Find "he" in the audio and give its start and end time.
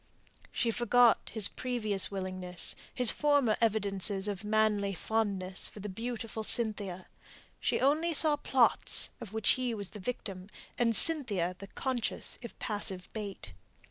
9.49-9.75